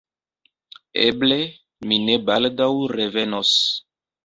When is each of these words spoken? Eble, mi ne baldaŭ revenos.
Eble, 1.03 1.37
mi 1.91 2.01
ne 2.07 2.17
baldaŭ 2.31 2.73
revenos. 2.97 3.55